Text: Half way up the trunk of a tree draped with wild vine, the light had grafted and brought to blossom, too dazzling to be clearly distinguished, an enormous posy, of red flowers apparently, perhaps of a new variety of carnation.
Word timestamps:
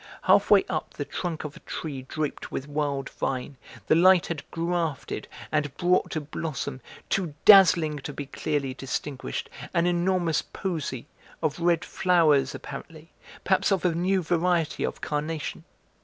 Half 0.23 0.49
way 0.49 0.65
up 0.67 0.95
the 0.95 1.05
trunk 1.05 1.43
of 1.43 1.55
a 1.55 1.59
tree 1.59 2.01
draped 2.01 2.51
with 2.51 2.67
wild 2.67 3.07
vine, 3.11 3.55
the 3.85 3.93
light 3.93 4.25
had 4.25 4.41
grafted 4.49 5.27
and 5.51 5.77
brought 5.77 6.09
to 6.09 6.21
blossom, 6.21 6.81
too 7.07 7.35
dazzling 7.45 7.99
to 7.99 8.11
be 8.11 8.25
clearly 8.25 8.73
distinguished, 8.73 9.47
an 9.75 9.85
enormous 9.85 10.41
posy, 10.41 11.05
of 11.43 11.59
red 11.59 11.85
flowers 11.85 12.55
apparently, 12.55 13.11
perhaps 13.43 13.71
of 13.71 13.85
a 13.85 13.93
new 13.93 14.23
variety 14.23 14.83
of 14.83 15.01
carnation. 15.01 15.65